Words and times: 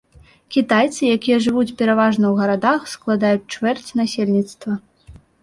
Кітайцы, 0.53 1.01
якія 1.17 1.37
жывуць 1.47 1.73
пераважна 1.81 2.25
ў 2.31 2.35
гарадах, 2.41 2.89
складаюць 2.95 3.49
чвэрць 3.53 3.89
насельніцтва. 4.01 4.73